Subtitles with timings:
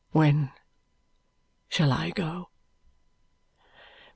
[0.13, 0.51] "When
[1.69, 2.49] shall I go?"